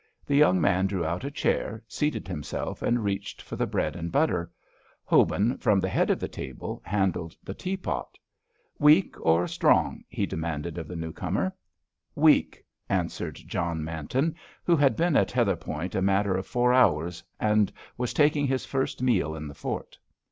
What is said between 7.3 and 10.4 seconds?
the teapot. "Weak or strong?" he